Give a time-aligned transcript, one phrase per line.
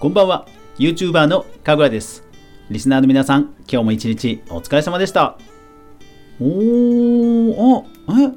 [0.00, 0.46] こんばんは。
[0.78, 2.24] YouTuber のかぐわです。
[2.70, 5.36] リスナーの皆さん今日も一日お疲れ様でした。
[6.40, 8.32] おーあえ？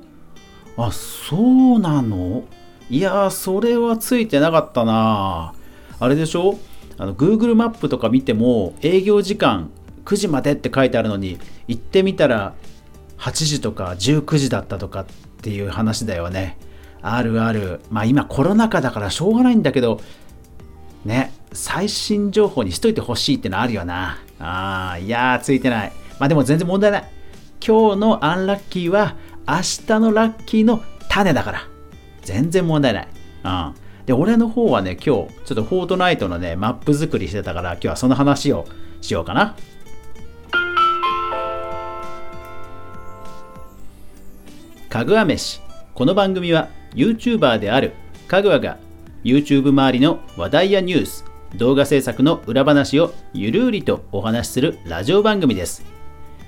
[0.76, 1.38] あそ
[1.78, 2.44] うなの？
[2.90, 5.54] いやそれはついてなかったな。
[6.02, 6.60] あれでしょ？
[6.98, 9.72] あの Google マップとか見ても営業時間
[10.04, 11.40] 9時までって書いてあるのに
[11.70, 12.56] 行ってみたら
[13.20, 15.06] 8時とか19時だったとかっ
[15.42, 16.58] ていう話だよね。
[17.02, 17.80] あるある。
[17.90, 20.02] まあ今コロナ禍だからしょうがないんだけど
[21.06, 21.32] ね。
[21.54, 24.20] 最新情報にしといてほしいってのあるよな。
[24.40, 25.92] あーいやーついてない。
[26.20, 27.10] まあでも全然問題ない。
[27.66, 29.16] 今日のアンラッキーは
[29.48, 29.56] 明
[29.88, 31.68] 日のラッキーの種だから。
[32.24, 33.08] 全然問題ない。
[33.44, 33.74] うん。
[34.06, 38.66] で俺の方はね今日ちょっとフォートナイトのねマップ作りしてたから今日はその話を
[39.02, 39.56] しようかな。
[44.90, 45.62] かぐわ飯。
[45.94, 47.94] この番組は YouTuber である
[48.28, 48.78] かぐわが
[49.24, 51.24] YouTube 周りの話題やニュース
[51.56, 55.86] 動画制作の裏話をゆるりとお話しするラジオ番組です。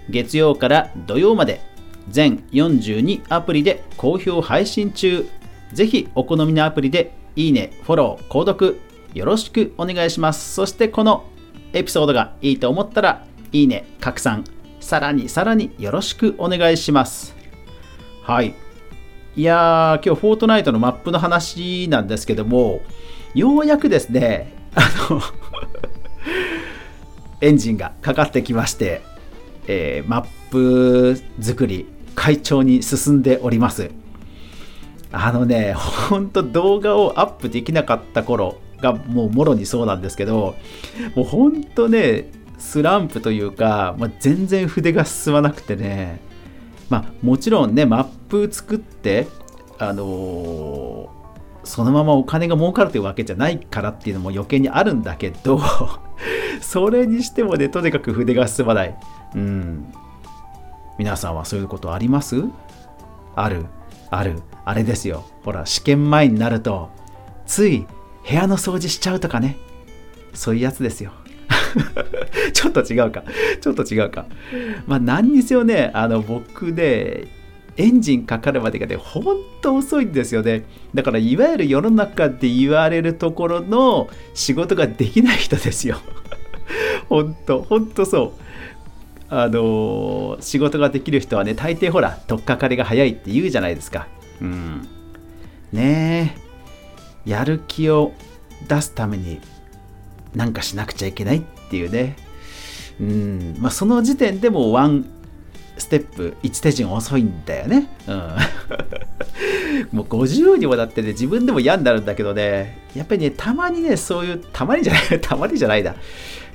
[0.09, 1.61] 月曜から土曜まで
[2.09, 5.27] 全42アプリで好評配信中。
[5.73, 8.79] ぜひお好みのアプリでいいね、フォロー、購読
[9.13, 10.55] よろしくお願いします。
[10.55, 11.25] そしてこの
[11.73, 14.43] エピソードがいいと思ったらいいね、拡散。
[14.79, 17.35] さらにさらによろしくお願いします。
[18.23, 18.55] はい。
[19.35, 22.79] いやー今日フォートナイトのマップの話なんですけども
[23.33, 25.21] ようやくですねあ の
[27.41, 29.01] エンジンがかかってきまして、
[29.67, 33.91] えーマップ作り快調に進んでおります。
[35.11, 40.55] あのねほんと動画をアップできなかった頃がもうもろにそうなんですけど
[41.15, 46.19] もうほんとねスランプというか、まあ、全然筆が進まなくてね
[46.89, 49.27] まあもちろんねマップ作って
[49.79, 51.09] あの
[51.65, 55.59] そのままお金が儲かるというわけじゃないからっていうのも余計にあるんだけど
[56.61, 58.95] それにしてもねとにかく筆が進まない。
[59.35, 59.85] うん。
[60.97, 62.43] 皆さんはそういうことあります？
[63.35, 63.65] ある。
[64.09, 64.41] ある。
[64.63, 65.25] あれですよ。
[65.43, 66.89] ほら試験前になると
[67.45, 67.85] つい
[68.27, 69.57] 部屋の掃除しちゃうとかね。
[70.33, 71.11] そういうやつですよ。
[72.53, 73.23] ちょっと違うか。
[73.61, 74.25] ちょっと違うか。
[74.87, 77.25] まあ何にせよねあの僕ね
[77.77, 80.63] エンジンかかるまでがねほんと遅いんですよね。
[80.93, 85.97] だからいわゆる世の中で言われるところの仕事ができない人ですよ。
[87.09, 88.41] ほんとほんとそう。
[89.27, 94.07] あのー仕事ができる人はね大抵ほら取っかかりが早いって言うじゃないですか。
[94.41, 94.87] うん。
[95.73, 96.35] ね
[97.25, 97.29] え。
[97.29, 98.13] やる気を
[98.67, 99.39] 出すために
[100.35, 102.15] なんかしなくちゃいけないっていうね。
[102.99, 103.55] うん。
[103.59, 105.05] まあその時点でもワン
[105.77, 107.89] ステップ1手順遅いんだよね。
[108.07, 108.15] うん。
[109.91, 112.79] もう50にもだってね自分でも嫌になるんだけどね。
[112.95, 115.95] やっぱりねたまにねそういうたまにじゃない たまにじゃないだ。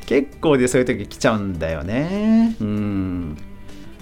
[0.07, 2.57] 結構ねそういう時来ちゃうんだよね。
[2.61, 3.37] うん。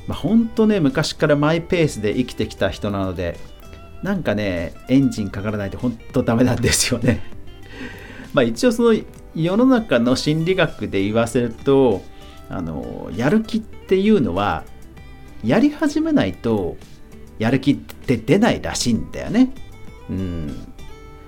[0.07, 3.39] まあほんとね昔からマイペースで生きてきた人なので
[4.03, 7.21] なんかねエンジンかからないとほんとダメなんですよね。
[8.33, 8.95] まあ一応その
[9.35, 12.03] 世の中の心理学で言わせると
[12.49, 14.65] あのやる気っていうのは
[15.45, 16.77] やり始めないと
[17.39, 19.51] やる気って出ないらしいんだよね。
[20.11, 20.73] うん。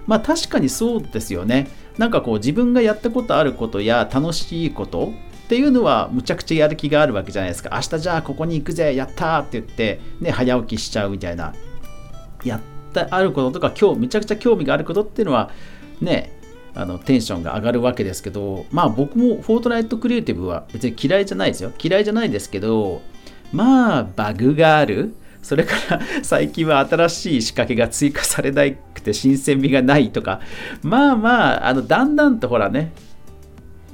[0.07, 1.69] まあ確かにそうですよね。
[1.99, 5.13] なんかこう自分がやったことあることや楽しいこと
[5.45, 7.71] っていうのはむちゃくちゃやる気があるわけじゃないですか。
[7.75, 11.55] 明日じゃあここに行くぜやったーって言ってね早起きしちゃうみたいな。
[12.45, 12.61] やっ
[12.93, 15.51] たあることとか今日むちゃくちゃ興味があることっていうのは
[16.01, 16.33] ね
[16.75, 23.03] あのテンションが上がるわけですけどまあ僕もフォートナイトクリエイティブは別に嫌いじゃないですよ嫌いじゃないですけど
[23.53, 25.15] まあバグがある。
[25.43, 30.41] それから 最近は新しい仕掛けが追加されなくて新鮮味がないとか。
[30.83, 32.93] まあまああのだんだんとほらね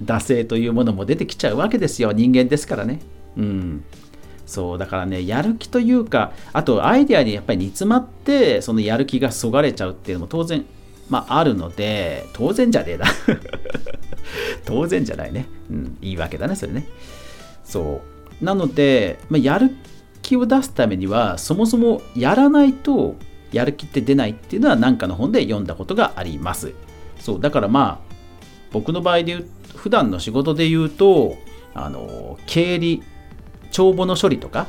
[0.02, 2.12] 惰性というものも出てきちゃうわけですよ。
[2.12, 3.00] 人間ですからね。
[3.36, 3.84] うん。
[4.46, 10.64] そうだからねやる気というかあとアイデアにやっぱり煮詰まってそのやる気がそがれちゃうっていうのも当然
[11.08, 13.06] まああるので当然じゃねえな。
[14.64, 16.86] 当然じゃないね、うん、いいわけだねそれね。
[17.64, 18.15] そう。
[18.40, 19.70] なので、まあ、やる
[20.22, 23.16] 気を出すためにはそもそもやらないと
[23.52, 26.74] やる気って出ないっていうのは何かの本で読んだことがあります。
[27.20, 28.14] そうだからまあ
[28.72, 31.36] 僕の場合で言う普段の仕事で言うと
[31.74, 33.02] あの経理
[33.70, 34.66] 帳簿の処理とか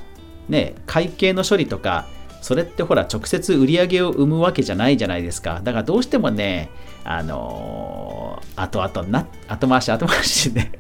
[0.48, 2.08] ね会計の処理とか
[2.42, 5.60] それってほら直接売り上げを生むわけじゃないじゃないですか。
[5.64, 6.70] だからどうしてもね
[7.04, 10.72] あの後々な後回し後回しね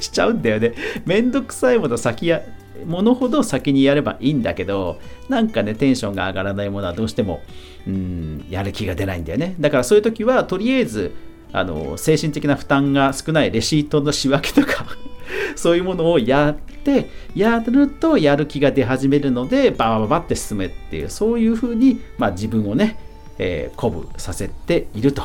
[0.00, 0.74] しちゃうんだよね
[1.06, 2.42] めんどくさいもの先や
[2.86, 4.98] ものほど先にやればいいんだけど
[5.28, 7.40] なんかねテンションが上がらないものはどうしても
[7.86, 11.14] うんやる気が出ないんだよねだからそういう時はとりあえず
[11.52, 14.86] あの精神的な負担が少ないレシートの仕分けとか
[15.54, 22.98] そういうものをやってやるとやる気が出始めるのでババババって進めっていうそういうふうに、まあ、自分をね、
[23.38, 25.22] えー、鼓舞させていると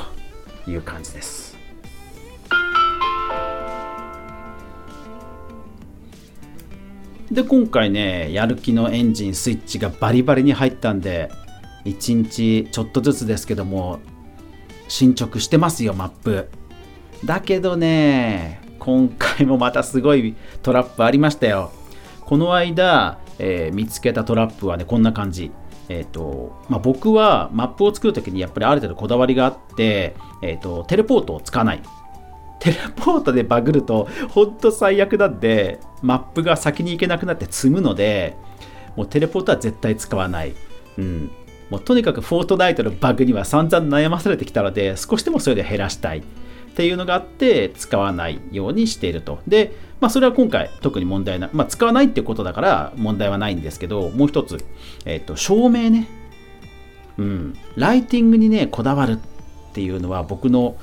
[0.67, 1.48] いう感じです。
[7.31, 11.31] で今回ねやる気のエンジンスイッチがバリバリに入ったんで
[11.85, 13.99] 1日ちょっとずつですけども
[14.87, 16.49] 進捗してますよマップ。
[17.23, 21.71] だけどね今回もまたすごいトラップありましたよ。
[22.21, 25.51] この間、えー、見つけたトラップはねこんな感じ。
[25.89, 31.81] えーとまあ、僕はマップを作るときにやっぱりある程度こだわりがあって、えーとテレポートを使わない。
[32.59, 38.35] テレポートでバグると本当最悪なんでマップが先に行けなくなって積むので
[38.95, 40.53] もうテレポートは絶対使わない、
[40.97, 41.31] うん、
[41.69, 46.23] もうとにかくフォートナイトのバグには散々悩まされてきたので少しでもそれで減らしたい。
[46.69, 49.39] っていうのがあって使わないようにしていると。
[49.45, 54.63] で、まあ、それは今回特に問題ない、まあ、使わないってことだから問題はないんですけどもう一つ、
[55.03, 56.07] えっ、と照明ね。
[57.17, 57.57] うん。
[57.75, 59.17] ライティングにねこだわるっ
[59.73, 60.77] ていうのは僕の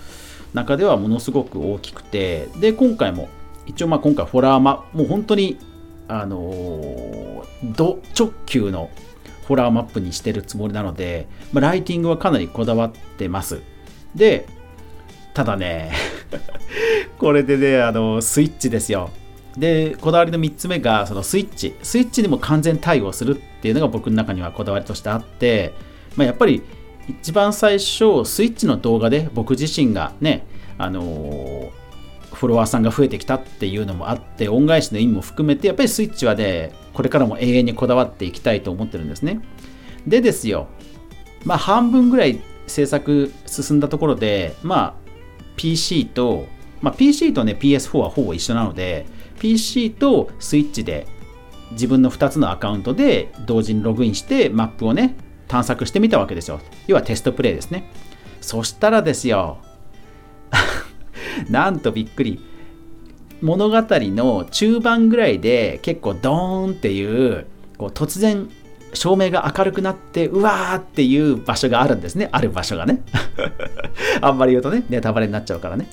[0.56, 3.28] 中ではものすごく大きくてで今回も
[3.66, 5.58] 一応まあ今回ホラーマもう本当に
[6.08, 7.44] あのー、
[7.76, 8.90] ド直球の
[9.46, 13.60] ホラーマップにしてるつもりなので、まあ、ライティングはかなりこだわってます。
[14.14, 14.48] で
[15.34, 15.92] ただね
[17.18, 19.10] これでねあのスイッチですよ。
[19.58, 21.74] でこだわりの3つ目がそのスイッチ。
[21.82, 25.74] スイッチにも完全対応するっていうのが僕の中にはこだわりとしてあって、
[26.16, 26.62] まあ、やっぱり
[27.08, 30.46] 一番最初スイッチの動画で僕自身がね
[30.78, 31.70] あのー、
[32.34, 39.40] フォロワーさんが増えてきたっていうのもあって恩返しの意味も含めてやっぱりスイッチはねこれからも永遠にこだわっていきたいと思ってるんですね
[40.06, 40.68] でですよ
[41.44, 45.06] まあ半分ぐらい制作進んだところでまあ
[45.56, 46.46] PC と、
[46.82, 49.06] まあ、PC とね PS4 はほぼ一緒なので
[49.38, 51.06] PC とスイッチで
[51.72, 55.16] 自分の2つのアカウントで同時にログインしてマップをね
[55.48, 56.60] 探索してみたわけですよ。
[56.86, 57.90] 要はテストプレイですね。
[58.40, 59.58] そしたらですよ、
[61.50, 62.40] なんとびっくり。
[63.42, 67.46] 物語の中盤ぐらいで結構ドーンっていう
[67.76, 68.48] こう突然
[68.94, 72.28] 照明が明るくなってうわーっていう場所があるんですね。
[72.32, 73.02] ある場所がね。
[74.22, 75.88] あんまり言うとねネタバレになっちゃうからね。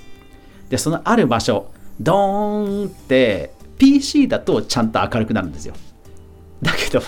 [0.69, 5.73] でそのある場所ドーンって PC だとちゃんと明るくなるんですよ。
[6.61, 7.03] だけど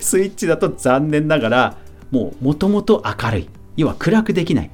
[0.00, 1.76] スイッチだと残念ながら
[2.12, 3.48] もうもともと明るい。
[3.76, 4.70] 要は暗くできない。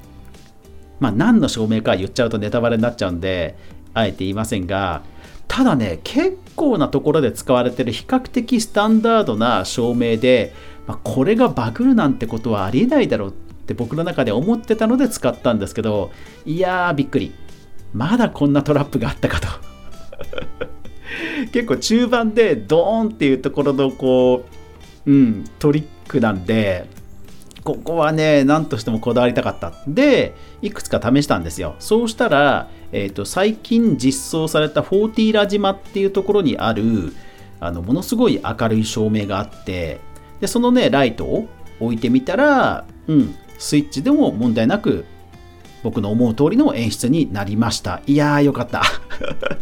[1.01, 3.57] まあ何の照明か言っちゃうとネタバレになっちゃうんで
[3.95, 5.03] あえて言いませんが
[5.47, 10.53] ただね結構なところで使われてる比較的スタンダードな照明で、
[10.89, 16.11] まあ、これがバグるなんてことはありえないだろうって僕の中で思ってたので使ったんですけど
[16.45, 17.33] いやーびっくり。
[17.95, 19.49] まだこんなトラップがあったかと。
[21.53, 24.45] 結構中盤でドーンっていうところのこ
[25.07, 26.87] ううん、トリックなんで、
[27.69, 29.75] ここはね、何としてもこだわりたかった。
[29.87, 31.77] で、いくつか試したんですよ。
[31.81, 37.13] そうしたら、えーと、最近実装されたフォーティーラ島っていうところにある、
[37.61, 40.01] あのものすごい明るい照明があって、
[40.41, 41.47] でそのね、ライトを
[41.79, 45.05] 置いてみたら、うん、スイッチでも問題なく
[45.83, 48.01] 僕の思う通りの演出になりました。
[48.07, 48.83] いやーよかった。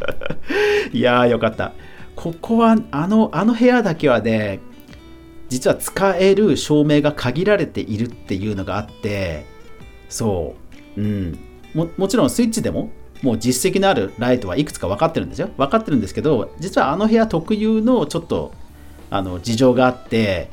[0.94, 1.72] いやーよかった。
[2.14, 4.60] ここは、あの、あの部屋だけはね、
[5.48, 9.44] 実は使える照明が限られているっていうのがあって
[10.08, 10.54] そ
[10.96, 11.00] う。
[11.00, 11.38] うん。
[11.74, 12.90] ももちろんスイッチでも
[13.22, 15.50] もう実績のあるライトはいくつか分かってるんですよ。
[15.56, 18.52] 分かってるんですけど実はあの部屋特有のちょっと
[19.10, 20.50] あの事情があって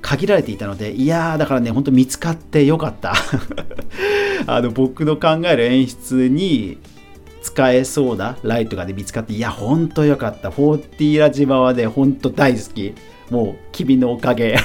[0.00, 3.14] 限られていたのでいやーだからねほんと見つかってよかった。
[4.46, 6.78] あの僕の考える演出に
[7.42, 10.50] 使えそうなライトが、ね、見つかっていやほんとよかった。
[10.50, 12.94] フォーティーラ島はねほんと大好き。
[13.30, 14.56] もう君のおかげ。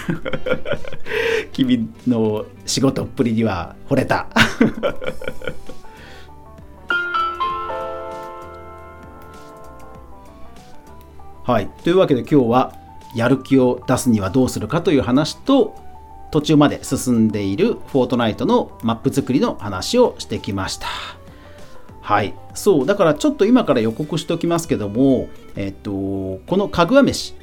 [1.54, 4.28] 君の仕事っぷりには惚れた。
[11.44, 11.70] はい。
[11.84, 12.74] というわけで今日は
[13.16, 15.75] やる気を出すにはどうするかという話と
[16.32, 20.88] 途中まで進んでいるフォートナイトのマップ作りの話をしてきました。
[22.01, 22.36] はい。
[22.54, 22.86] そう。
[22.86, 27.38] だからちょっと今から予告しておきますけどもえっとこのかぐわ飯。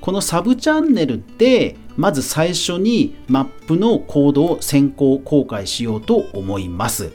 [0.00, 7.12] このサブチャンネルでまず最初にマップのコードを先行公開しようと思います。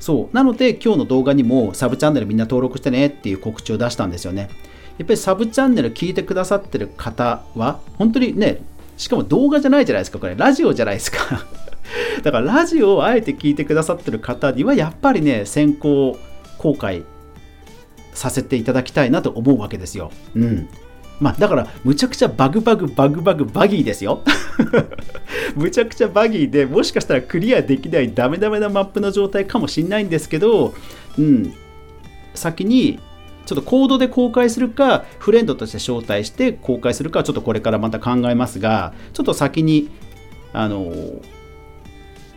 [0.00, 0.36] そう。
[0.36, 4.50] なので今日の動画にもサブチャンネルみんな登録してねっていう告知を出したんですよね。
[4.98, 8.62] やっぱりサブチャンネル聞いてくださってる方は本当にね、
[8.96, 11.46] しかも動画じゃないじゃないですか、これラジオじゃないですか。
[12.22, 16.18] だからラジオをあえて聞いてくださってる方にはやっぱりね先行
[16.58, 17.04] 公開
[18.12, 20.10] させていただきたいなと思うわけですよ。
[20.34, 20.68] うん
[21.24, 24.20] まあ、だからむちゃくちゃバグバグバグバグバギーですよ。
[25.56, 30.74] むちゃくちゃバギーでもしかしたらクリアできないダメダメなマップの状態かもしれないんですけど、
[31.18, 31.54] うん、
[32.34, 32.98] 先に
[33.46, 39.88] ちょっとコードで公開するかフレンドとして招待して公開するかちょっとこれからまた考えますがちょっと先に
[40.52, 40.92] あの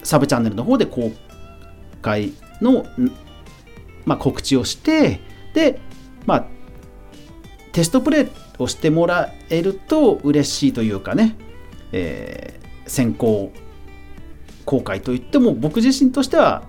[0.02, 1.12] サブチャンネルの方で公
[2.02, 2.86] 開の、
[4.06, 5.20] まあ、告知をして
[5.54, 5.78] で
[6.26, 6.46] まあ
[7.74, 11.36] テストプレイをしてもらえると嬉しいというかね、
[11.92, 13.52] えー、先行
[14.66, 16.64] 公開といっても僕自身としては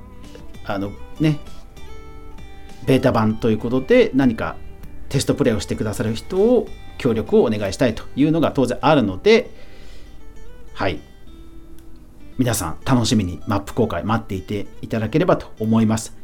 [0.65, 1.39] あのね
[2.87, 4.57] ベータ版ということで何か
[5.09, 6.69] テストプレイをしてくださる人を
[6.99, 9.51] 協力をお願いしたいというのが当然あるので
[10.75, 11.01] はい。
[12.39, 16.17] 皆さん楽しみにマップ公開待っていていただければと思います。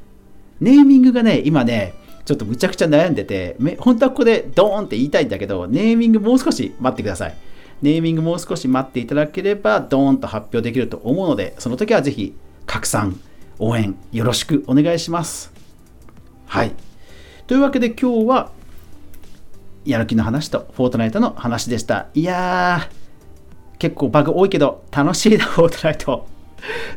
[0.60, 7.36] ネーミングがね今ねちょっとむちゃくちゃ悩んでて、本当はここでドーンって言いたいんだけど、ネーミングもう少し待ってください。
[7.82, 12.34] ネーミングもう少し待っていただければ、ドーンと発表できると思うので、その時はぜひ
[12.66, 13.20] 拡散、
[13.58, 15.52] 応援よろしくお願いします。
[16.46, 16.72] はい。
[17.46, 18.52] というわけで今日は、
[19.84, 22.06] やる気の話とフォートナイトの話でした。
[22.14, 26.26] いやー、結構バグ多いけど楽しいな、フォートナイト。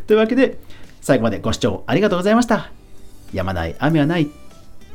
[0.05, 0.57] というわけで、
[1.01, 2.71] 最後までご視聴ありがとうございました。
[3.33, 4.29] やまない雨はない。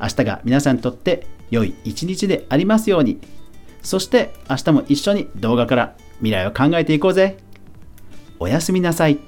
[0.03, 3.21] 明日が皆さんにとって良い一日でありますように。
[3.83, 7.37] そして明日も一緒に動画から未来を考えていこうぜ。
[8.39, 9.19] おやすみなさい。